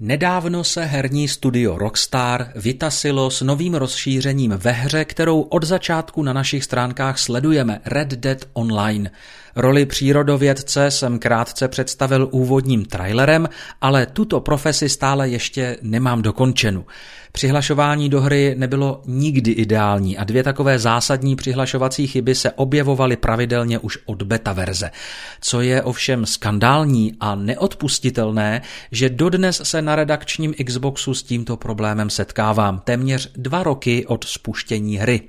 [0.00, 6.32] Nedávno se herní studio Rockstar vytasilo s novým rozšířením ve hře, kterou od začátku na
[6.32, 9.10] našich stránkách sledujeme, Red Dead Online.
[9.58, 13.48] Roli přírodovědce jsem krátce představil úvodním trailerem,
[13.80, 16.86] ale tuto profesi stále ještě nemám dokončenu.
[17.32, 23.78] Přihlašování do hry nebylo nikdy ideální a dvě takové zásadní přihlašovací chyby se objevovaly pravidelně
[23.78, 24.90] už od beta verze.
[25.40, 28.62] Co je ovšem skandální a neodpustitelné,
[28.92, 34.96] že dodnes se na redakčním Xboxu s tímto problémem setkávám téměř dva roky od spuštění
[34.96, 35.20] hry.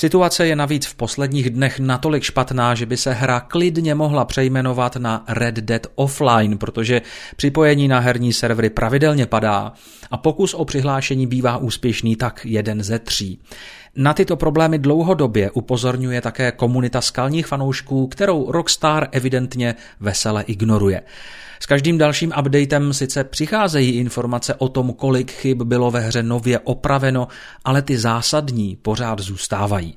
[0.00, 4.96] Situace je navíc v posledních dnech natolik špatná, že by se hra klidně mohla přejmenovat
[4.96, 7.02] na Red Dead Offline, protože
[7.36, 9.72] připojení na herní servery pravidelně padá
[10.10, 13.40] a pokus o přihlášení bývá úspěšný tak jeden ze tří.
[13.96, 21.02] Na tyto problémy dlouhodobě upozorňuje také komunita skalních fanoušků, kterou Rockstar evidentně vesele ignoruje.
[21.60, 26.58] S každým dalším updatem sice přicházejí informace o tom, kolik chyb bylo ve hře nově
[26.58, 27.28] opraveno,
[27.64, 29.96] ale ty zásadní pořád zůstávají.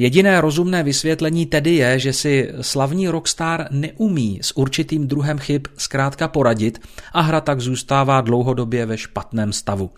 [0.00, 6.28] Jediné rozumné vysvětlení tedy je, že si slavní rockstar neumí s určitým druhem chyb zkrátka
[6.28, 6.78] poradit
[7.12, 9.90] a hra tak zůstává dlouhodobě ve špatném stavu.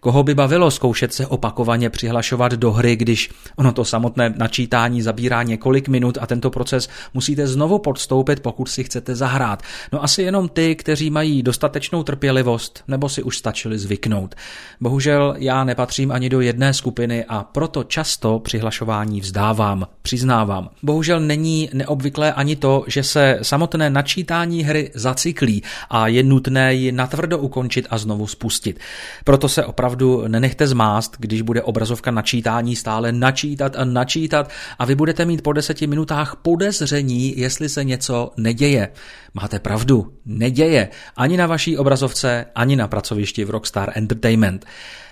[0.00, 5.42] Koho by bavilo zkoušet se opakovaně přihlašovat do hry, když ono to samotné načítání zabírá
[5.42, 9.62] několik minut a tento proces musíte znovu podstoupit, pokud si chcete zahrát.
[9.92, 14.34] No asi jenom ty, kteří mají dostatečnou trpělivost nebo si už stačili zvyknout.
[14.80, 20.68] Bohužel já nepatřím ani do jedné skupiny a proto často přihlašování vzdávám vzdávám, přiznávám.
[20.82, 26.92] Bohužel není neobvyklé ani to, že se samotné načítání hry zacyklí a je nutné ji
[26.92, 28.80] natvrdo ukončit a znovu spustit.
[29.24, 34.94] Proto se opravdu nenechte zmást, když bude obrazovka načítání stále načítat a načítat a vy
[34.94, 38.88] budete mít po deseti minutách podezření, jestli se něco neděje.
[39.34, 40.88] Máte pravdu, neděje.
[41.16, 44.66] Ani na vaší obrazovce, ani na pracovišti v Rockstar Entertainment.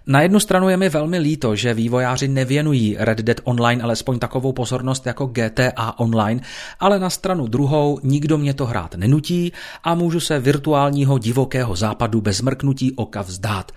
[0.07, 4.53] Na jednu stranu je mi velmi líto, že vývojáři nevěnují Red Dead Online alespoň takovou
[4.53, 6.41] pozornost jako GTA Online,
[6.81, 9.53] ale na stranu druhou nikdo mě to hrát nenutí
[9.85, 13.73] a můžu se virtuálního divokého západu bez mrknutí oka vzdát.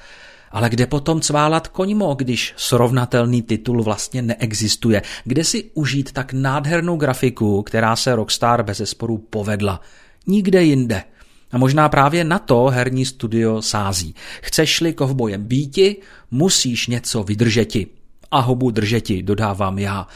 [0.52, 5.02] Ale kde potom cválat koňmo, když srovnatelný titul vlastně neexistuje?
[5.24, 9.82] Kde si užít tak nádhernou grafiku, která se Rockstar bez zesporu povedla?
[10.28, 11.04] Nikde jinde.
[11.54, 14.16] A možná právě na to herní studio sází.
[14.42, 15.98] Chceš-li kovbojem býti,
[16.32, 17.88] musíš něco vydržeti.
[18.32, 20.08] A hobu držeti, dodávám já.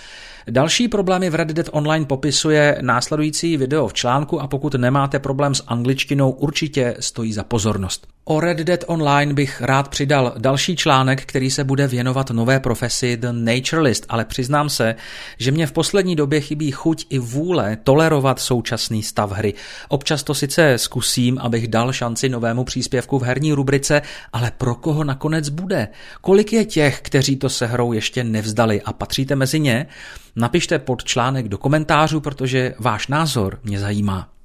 [0.50, 5.56] Další problémy v Red Dead Online popisuje následující video v článku a pokud nemáte problém
[5.56, 8.08] s angličtinou, určitě stojí za pozornost.
[8.30, 13.18] O Red Dead Online bych rád přidal další článek, který se bude věnovat nové profesi
[13.18, 14.96] The Naturalist, ale přiznám se,
[15.38, 19.54] že mě v poslední době chybí chuť i vůle tolerovat současný stav hry.
[19.90, 24.02] Občas to sice zkusím, abych dal šanci novému příspěvku v herní rubrice,
[24.34, 25.88] ale pro koho nakonec bude?
[26.22, 29.88] Kolik je těch, kteří to se hrou ještě nevzdali a patříte mezi ně?
[30.36, 34.37] Napište pod článek do komentářů, protože váš názor mě zajímá.